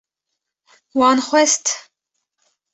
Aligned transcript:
Wan 0.97 1.19
xwest 1.27 1.65